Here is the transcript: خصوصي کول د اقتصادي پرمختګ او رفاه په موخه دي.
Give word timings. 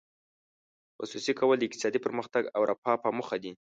خصوصي 0.97 1.33
کول 1.39 1.57
د 1.59 1.63
اقتصادي 1.67 1.99
پرمختګ 2.05 2.43
او 2.55 2.61
رفاه 2.71 2.97
په 3.03 3.09
موخه 3.17 3.37
دي. 3.43 3.51